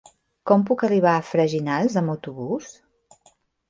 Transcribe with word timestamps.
Com 0.51 0.63
puc 0.69 0.85
arribar 0.87 1.13
a 1.19 1.27
Freginals 1.29 2.01
amb 2.05 2.17
autobús? 2.19 2.77